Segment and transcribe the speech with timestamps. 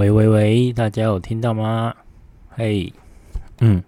[0.00, 1.94] 喂喂喂，大家有听到吗？
[2.48, 2.90] 嘿，
[3.58, 3.84] 嗯，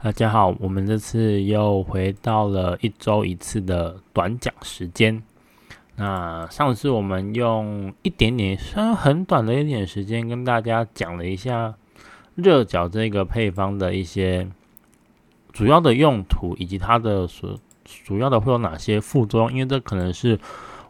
[0.00, 5.20] 大家好，我们这次又回到了一周一次的短讲时间。
[5.96, 11.74] 那上次我们用一点点，虽然很短的一点时间，跟大家讲了一下
[12.36, 14.46] 热角这个配方的一些
[15.52, 20.38] 主要的用途，以及它的所主要的会有哪些副作用，因为这可能是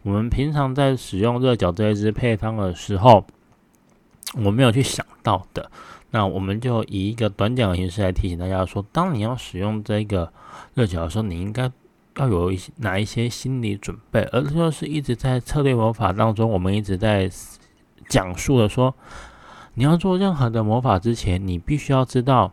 [0.02, 3.24] 我们平常在使用热角这一支配方的时候。
[4.34, 5.70] 我没有去想到的，
[6.10, 10.32] 那我们就以一个短讲的形式来提醒大家说，当你要使用这个
[10.74, 11.70] 热脚的时候，你应该
[12.16, 17.30] 要有一些哪一些心理准备，而就是一直在策略魔法当中，我们一直在
[18.08, 18.94] 讲述的说，
[19.74, 22.52] 你要做任何的魔法之前，你必须要知道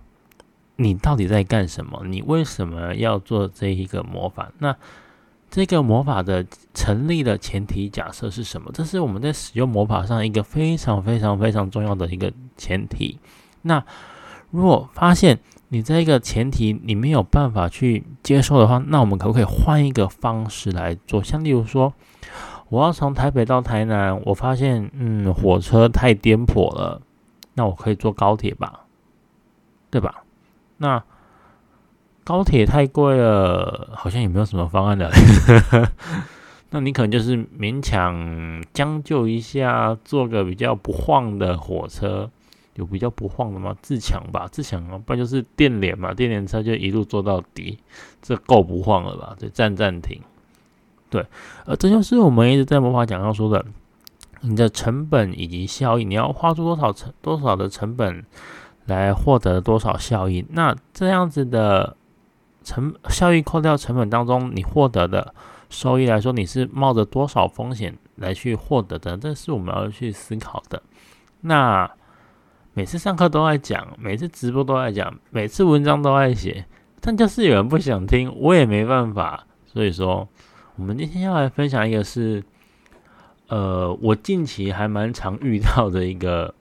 [0.76, 4.76] 你到底在干什么，你为什么要做这一个魔法，那。
[5.50, 8.72] 这个魔法的成立的前提假设是什么？
[8.74, 13.18] 这是我们在使用魔法上一个非常非常非常重要的一个前提。
[13.64, 13.84] 那
[14.52, 15.40] 如果发现
[15.70, 21.24] 你这个前提你没有办法去接受的话，那我们可不可以换一个方式来做？
[21.24, 21.94] 像例如说，
[22.70, 27.02] 我要从台北到台南，我发现嗯火车太颠簸了，
[27.56, 28.86] 那我可以坐高铁吧？
[29.90, 30.24] 对吧？
[30.78, 31.04] 那
[32.30, 35.10] 高铁太贵了，好像也没有什么方案的。
[36.70, 42.30] 那你可能就是勉强将就一下，坐个比较不晃的火车。
[42.76, 43.76] 有比较不晃的吗？
[43.82, 47.80] 自强吧，自强啊，不然就是电联嘛，电联车就一路坐到底，
[48.22, 49.36] 这够不晃了吧？
[49.40, 50.22] 对，站暂停。
[51.10, 51.26] 对，
[51.66, 53.66] 呃，这就是我们一直在魔法讲要说的，
[54.42, 58.24] 你的成本以及效益，你要花出多少成多少的成本
[58.86, 60.46] 来获得多少效益？
[60.52, 61.96] 那这样子的。
[62.64, 65.34] 成效益扣掉成本当中，你获得的
[65.70, 69.18] 收益来说，你是冒着多少风险来去获得的？
[69.18, 70.82] 这是我们要去思考的。
[71.42, 71.90] 那
[72.74, 76.66] 每次上课都在讲，每次直播都在讲，每次文章都在写，
[77.02, 79.46] 但就是有人不想听，我也没办法。
[79.66, 80.28] 所以说，
[80.76, 82.44] 我们今天要来分享一个是，
[83.48, 86.54] 呃，我近期还蛮常遇到的一个。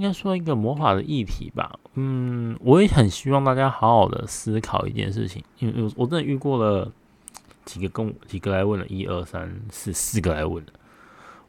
[0.00, 6.90] 应该说一个魔法的议题吧，嗯，我也很希望大家好好的思考一件事情，因为我真的遇过了
[7.66, 10.72] 几个跟几个来问了，一二三四四个来问的，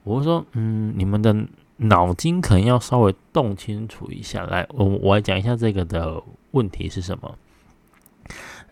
[0.03, 1.33] 我会说，嗯，你们的
[1.77, 7.37] 脑筋可能要稍微动清楚一下，来，我我来讲一下这个的问题是什么。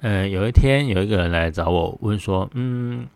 [0.01, 3.07] 嗯，有一天有一个人来找我问说，嗯，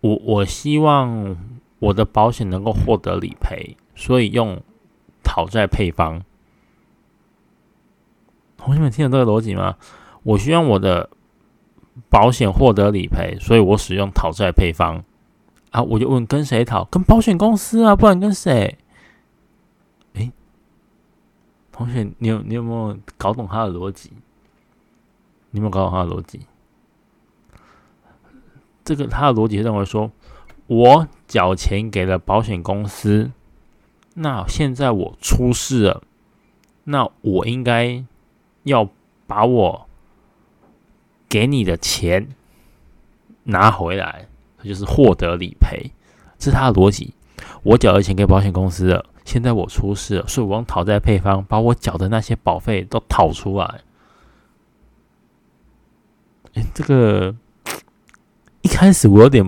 [0.00, 1.36] 我我希望
[1.78, 4.60] 我的保险能够获得理赔，所以用。
[5.32, 6.20] 讨债配方，
[8.58, 9.78] 同学们听懂这个逻辑吗？
[10.24, 11.08] 我希望我的
[12.10, 15.02] 保险获得理赔，所以我使用讨债配方
[15.70, 15.80] 啊！
[15.80, 16.84] 我就问跟谁讨？
[16.84, 18.76] 跟保险公司啊，不然跟谁？
[20.12, 20.30] 哎，
[21.72, 24.12] 同学，你有你有没有搞懂他的逻辑？
[25.52, 26.40] 你有没有搞懂他的逻辑？
[28.84, 30.12] 这个他的逻辑认为说，
[30.66, 33.32] 我缴钱给了保险公司。
[34.14, 36.02] 那现在我出事了，
[36.84, 38.04] 那我应该
[38.64, 38.88] 要
[39.26, 39.86] 把我
[41.28, 42.28] 给你的钱
[43.44, 44.28] 拿回来，
[44.62, 45.90] 就是获得理赔，
[46.38, 47.14] 这是他的逻辑。
[47.62, 53.80] 我缴了钱给保险公司了，现在我出事了，所以我用讨债配方把我缴的那些保费都讨出来。
[56.52, 57.34] 哎，这个
[58.60, 59.42] 一开始我有点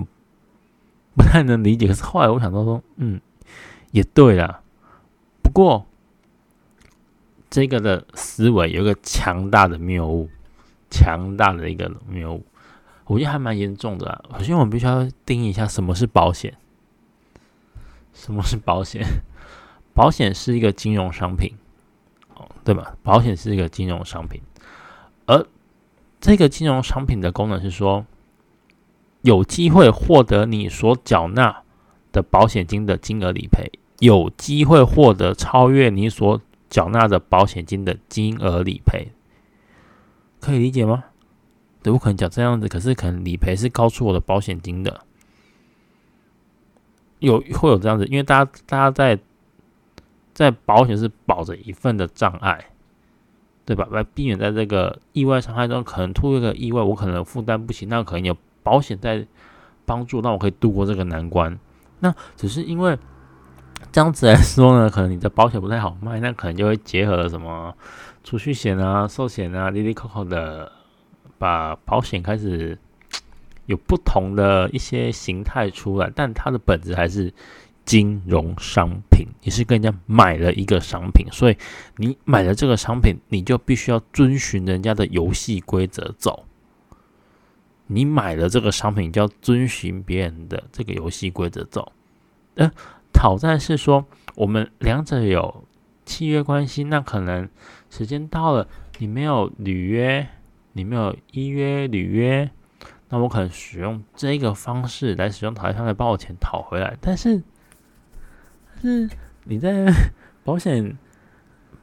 [1.15, 3.21] 不太能理解，可是后来我想到说，嗯。
[3.95, 4.61] 也对啦，
[5.41, 5.85] 不过
[7.49, 10.29] 这个的思维有一个强大的谬误，
[10.89, 12.45] 强大的一个谬误，
[13.05, 14.25] 我觉得还蛮严重的啊。
[14.37, 16.57] 首先，我们必须要定义一下什么是保险。
[18.11, 19.01] 什么是保险？
[19.95, 21.55] 保险是一个金融商品，
[22.35, 22.97] 哦，对吧？
[23.01, 24.41] 保险是一个金融商品，
[25.25, 25.47] 而
[26.19, 28.05] 这个金融商品的功能是说，
[29.21, 31.63] 有机会获得你所缴纳
[32.11, 33.71] 的保险金的金额理赔。
[33.99, 39.07] 有机会获得超越你所缴纳的保险金的金额理赔，
[40.41, 41.05] 可以理解吗？
[41.81, 45.01] 对，我可能讲这样子，可是可能理赔是高出我的保险金的，
[47.19, 49.17] 有会有这样子，因为大家大家在
[50.33, 52.65] 在保险是保着一份的障碍，
[53.63, 53.87] 对吧？
[53.91, 59.25] 来避免在这个意外伤害中可能突一个意外，我可能负担不起，那可能有保险在
[59.85, 61.57] 帮助，那我可以度过这个难关。
[61.99, 62.97] 那只是因为。
[63.91, 67.75] 这样子来说呢，可能你的保险不太好卖，那可能就会结合什么
[68.23, 70.71] 储蓄险啊、寿险啊、滴滴扣扣的，
[71.37, 72.77] 把保险开始
[73.65, 77.33] 有不同的一些形态出来，但它的本质还是
[77.85, 81.57] 金融商品，你是跟人家买了一个商品，所以
[81.97, 86.45] 你买了这个商品，你就必须要遵循人家的游戏规则走。
[87.87, 91.91] 你买了这个商品，就要遵循别人的这个游戏规则走。
[92.55, 92.71] 呃，
[93.15, 95.63] 挑战是说我们两者有
[96.05, 97.47] 契约关系，那可能
[97.89, 98.67] 时间到了，
[98.97, 100.27] 你没有履约，
[100.73, 102.51] 你没有依约履约，
[103.07, 107.41] 那我可能使用这个方式来使用讨债上来把我钱讨回来，但是。
[108.81, 109.09] 是
[109.45, 109.85] 你在
[110.43, 110.97] 保险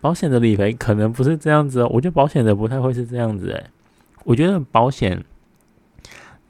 [0.01, 3.71] 保险的理赔可能不是这样子哦，我觉得保险的不太会是这样子诶，
[4.25, 5.25] 我觉得保险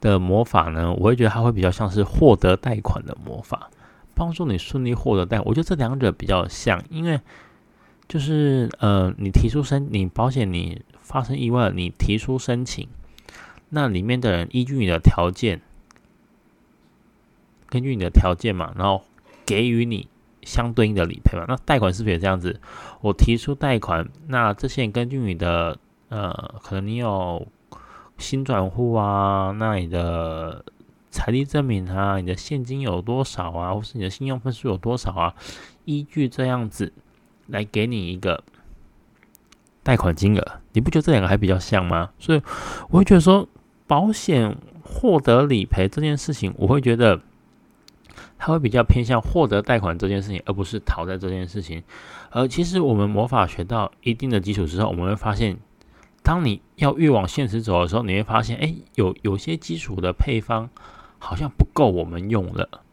[0.01, 3.69] 的魔法呢，我会觉得它会比较像是获得贷款的魔法，
[4.15, 5.39] 帮助你顺利获得贷。
[5.41, 7.19] 我觉得这两者比较像，因为
[8.07, 12.87] 就是呃，你提出申，你保险你发生意外，你提出申请，
[13.69, 15.61] 那里面的人依据你的条件，
[17.69, 19.03] 根据你的条件嘛，然后
[19.45, 20.07] 给予你。
[20.45, 22.59] 相对应的理赔嘛，那贷款是不是也这样子？
[22.99, 27.47] 我提出贷款，那这些根据你的呃，可能你有
[28.17, 30.65] 新转户啊，那你的
[31.13, 35.35] 财力证明啊，你的现金有多少啊，或是你的信用分数有多少啊，
[35.85, 36.91] 依据这样子
[37.47, 38.43] 来给你一个
[39.83, 42.09] 贷款金额，你不觉得这两个还比较像吗？
[42.17, 42.41] 所以
[42.89, 43.47] 我会觉得说，
[43.85, 47.21] 保险获得理赔这件事情，我会觉得。
[48.37, 51.81] 它会比较偏向获得贷款这件事情，而不是讨债这件事情。
[52.29, 55.57] 而其实我们魔法学到一定的基础之后，我们会发现，
[56.21, 60.69] 当你要越往现实走的时候，你会发现，哎，有有些基础的配方
[61.23, 62.83] 好像不够我们用了。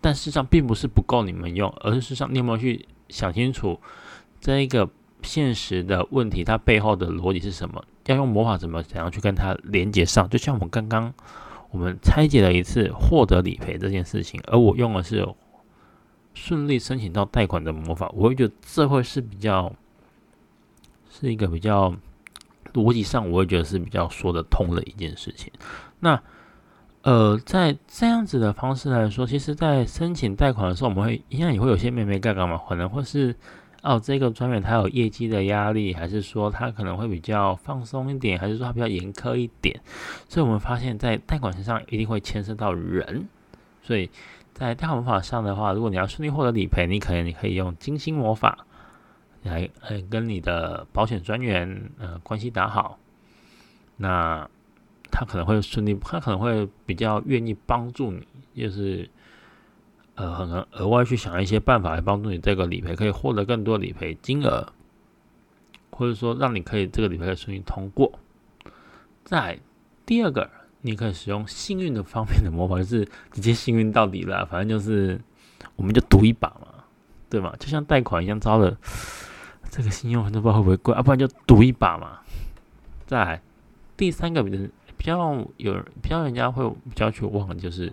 [0.00, 3.80] 但事实上并不是不够你们用，而是事实上你有没有去想清楚
[4.40, 4.88] 这一个
[5.22, 7.84] 现实的问题，它背后的逻辑是什么？
[8.06, 10.28] 要用魔法怎么怎样去跟它连接上？
[10.28, 11.14] 就像我们刚刚。
[11.72, 15.24] 我们拆解了一次获得理赔这件事情，而我用的是
[16.34, 19.72] 顺利申请到贷款的魔法，我会觉得这会是比较
[21.08, 21.94] 是一个比较
[22.72, 25.52] 逻辑上，我会觉得是比较说得通的一件事情。
[26.00, 26.20] 那
[27.02, 33.34] 呃，在这样子的方式来说，其实，在申请贷款的时候，我们会一样也会有些妹妹干干嘛，可能会是。
[33.82, 39.80] 哦，这个专员他有业绩的压力，还是说他可能会比较放松一点，还是说他比较严苛一点？
[40.28, 43.26] 所以我们发现，在贷款身上一定会牵涉到人，
[43.80, 44.10] 所以
[44.52, 48.66] 在贷款魔法上的话，如果你要顺利获得理赔，你可能你可以用金星魔法
[49.44, 52.98] 来呃跟你的保险专员呃关系打好，
[53.96, 54.46] 那
[55.10, 59.08] 他可能会顺利，他可能会比较愿意帮助你，就是。
[60.16, 64.70] 呃，可能额外去想一些办法来帮助你这个理赔可以获得更多理赔金额，
[65.92, 68.12] 或者说让你可以这个理赔可以顺利通过。
[69.24, 69.58] 在
[70.04, 70.50] 第二个，
[70.82, 75.18] 你可以使用幸运的方面的魔法，就是直接幸运到底了，反正就是
[75.76, 76.84] 我们就赌一把嘛，
[77.30, 77.54] 对吗？
[77.58, 78.76] 就像贷款一样，招了
[79.70, 82.18] 这个信用都不知道会不会贵啊，不然就赌一把嘛。
[83.06, 83.40] 在
[83.96, 84.70] 第三个比较
[85.00, 87.90] 比较有比较人家会比较去忘就是。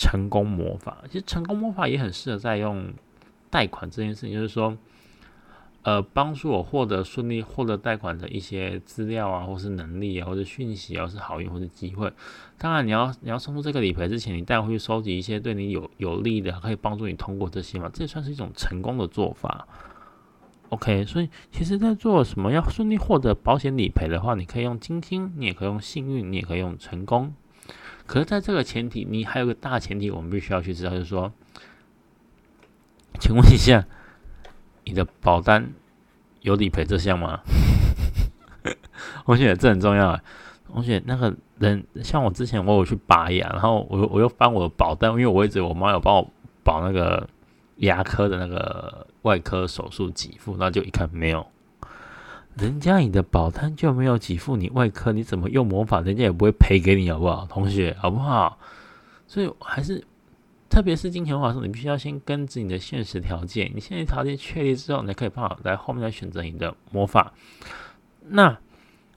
[0.00, 2.88] 成功魔法，其实成功魔法也很适合在用
[3.50, 4.78] 贷款这件事情，就是说，
[5.82, 12.12] 呃，帮助我获得顺利获得贷款的一些资料啊，或是能力啊，或者讯息啊，是好运或者机会。
[12.56, 19.66] 当然，你要你要送出这个理赔之前，你带回去收集一些对你有有利的，可以帮助你通过这些嘛，这也算是一种成功的做法。
[20.70, 27.34] OK，所以其实，在做什么要顺利获得保险理赔的话，你可以用金星，你也可以用幸运，你也可以用成功。
[28.06, 31.32] 可是，在这个前提，你还有个大前提，我们必须要去知道，就是说，
[33.18, 33.86] 请问一下，
[34.84, 35.72] 你的保单
[36.42, 37.40] 有理赔这项吗？
[39.24, 40.18] 我觉得，这很重要。
[40.66, 46.30] 同学，那个人像我之前，我有去拔牙，然后我我又翻我的保单，因为我一直我妈有帮我
[46.62, 47.26] 保那个
[47.78, 51.46] 牙科的那个外科手术给付，那就一看没有。
[52.56, 58.58] 人家你的保单就没有给付你外科，你怎么用魔法，人家也不会赔给你，好不好，同学，好不好？
[59.28, 60.04] 所以还是，
[60.68, 67.32] 特别是金钱法术，你必须要先根据你的现实条件，你现在条件确立之后，你可以办法来后面再选择你的魔法。
[68.30, 68.58] 那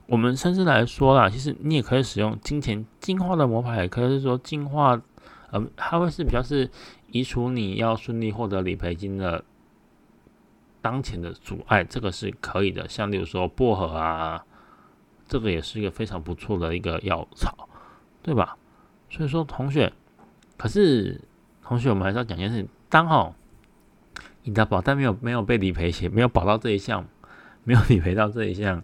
[0.06, 5.00] 我们甚至来说啦，其实你也可以使用金钱进化的魔法，也可以是说进化，
[5.52, 6.68] 呃，它会是比较是
[7.06, 9.44] 移除你要顺利获得理赔金的。
[10.84, 12.88] 当前的阻碍，这个是可以的。
[12.88, 14.44] 像例如说薄荷啊，
[15.28, 17.68] 这个也是一个非常不错的一个药草，
[18.20, 18.58] 对吧？
[19.08, 19.92] 所以说，同学，
[20.56, 21.20] 可是
[21.62, 23.32] 同学，我们还是要讲一件事情：当哦，
[24.42, 27.06] 你的保单没有没有被理赔险，没有保到这一项，
[27.62, 28.82] 没有理赔到这一项，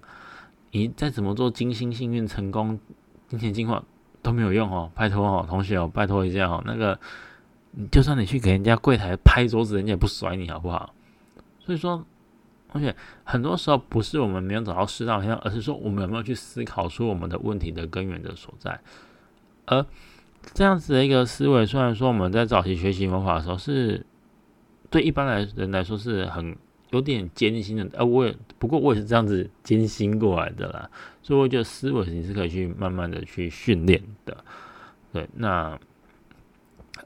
[0.70, 2.78] 你再怎么做金星幸运成功
[3.26, 3.82] 金钱进化
[4.28, 4.90] 都没有用哦。
[4.94, 6.98] 拜托哦，同学哦，拜托一下哦，那个
[7.72, 10.94] 你就算你去给人家柜台拍桌子，人家也不甩你，好不好？
[11.58, 12.04] 所以说，
[12.72, 12.94] 而且
[13.24, 18.78] 很多时候不是我们没有找到适当方向，而是说我们有没有去思考出我们的问题的根源的所在。
[19.66, 19.84] 而
[20.54, 24.06] 这样子的一个思维，虽然说我们在早期学习魔法的时候是
[24.90, 26.56] 对一般来人来说是很
[26.90, 30.90] 有点艰辛的，呃，我也不过我也是这样子艰辛过来的啦，
[31.22, 34.44] 所以我觉得思维你是可以去慢慢的去训练的，
[35.12, 35.78] 对，那。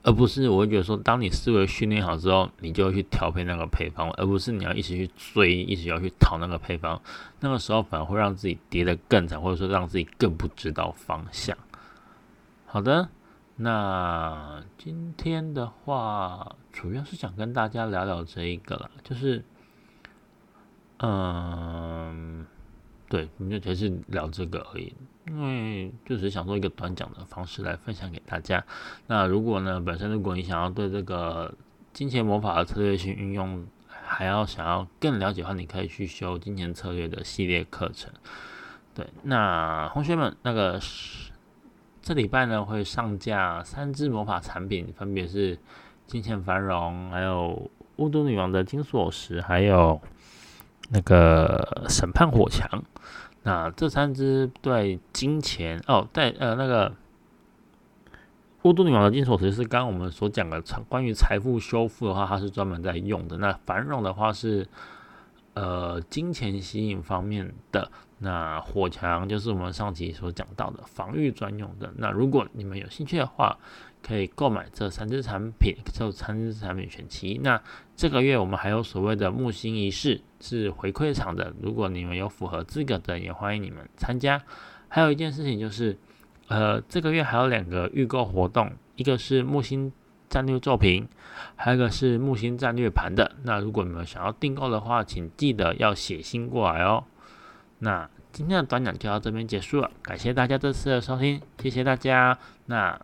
[0.05, 7.01] 而不是我会觉得说，当你思维训练好之后，你就会去调配那个配方，而不是你要一直去追，一直要去讨那个配方。
[7.41, 11.57] 那个时候反而会让自己跌得更惨，或者说让自己更不知道方向。
[12.65, 13.11] 好的，
[13.57, 19.45] 那今天的话，主要是想跟大家聊聊这一个了，就是，
[21.03, 22.47] 嗯。
[23.09, 24.95] 对，我们就只是聊这个而已，
[25.27, 28.65] 因为就是想做一个短讲的方式来分享给大家。
[29.07, 31.55] 那如果呢，本身如果你想要对这个
[31.93, 38.11] 金钱魔法的策略性运用，还要想要更了解的话，你可以去修金钱策略的系列课程。
[38.95, 41.33] 对，那同学们，那个是
[42.01, 45.59] 这礼拜呢会上架三支魔法产品，分别是
[46.07, 50.01] 金钱繁荣，还有巫毒女王的金锁石，还有。
[50.91, 52.83] 那个审判火墙，
[53.43, 56.95] 那这三只对金钱哦，在呃那个
[58.63, 63.37] 乌都女王的金锁石是刚刚我们所讲的关于财富修复的话，它是专门在用的。
[63.39, 64.67] 那繁荣的话是
[65.55, 67.91] 呃金钱吸引方面的。
[68.19, 71.93] 那火墙就是我们上集所讲到的防御专用的。
[71.97, 73.59] 那如果你们有兴趣的话，
[74.03, 77.41] 可以购买这三只产品，这三只产品选齐。
[77.43, 77.61] 那
[77.95, 84.43] 这个月我们还有所谓的木星仪式是回馈场的，如果你们有符合资格的，也欢迎你们参加。
[84.89, 85.97] 还有一件事情就是，
[86.49, 89.91] 呃，这个月还有两个预购活动，一个是木星
[90.29, 91.09] 战略作品，
[91.57, 93.37] 还有一个是木星战略盘的。
[93.45, 97.05] 那如果你们想要订购的话，请记得要写信过来哦。
[97.79, 102.39] 那今天的短讲就到这边结束了，感谢大家这次的收听，谢谢大家。
[102.67, 103.01] 那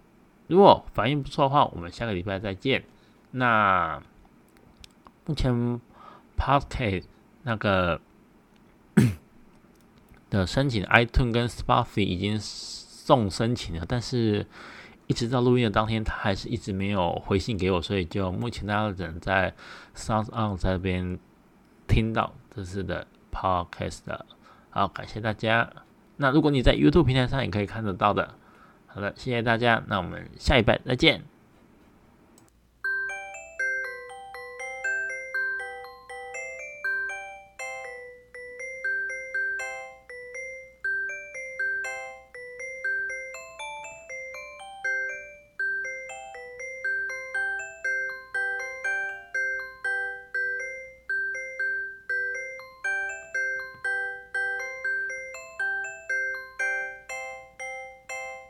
[0.49, 2.83] 如果反应不错的话，我们下个礼拜再见。
[3.31, 4.03] 那
[5.27, 5.81] 目前
[6.39, 7.05] Podcast
[7.43, 8.01] 那个
[10.31, 14.47] 的申请，iTunes 跟 Spotify 已经送申请了，但是
[15.07, 19.55] 一直到录音的当天，他还是一直没有回信给我，所以就目前大家只能在
[19.95, 21.19] Sound On 这边
[21.87, 24.25] 听到这次的 Podcast 的。
[24.71, 25.71] 好，感谢大家。
[26.17, 28.35] 那如果你在 YouTube 平台上也可以看得到的。
[28.99, 31.23] 好的，谢谢大家，那我们下一拜再见。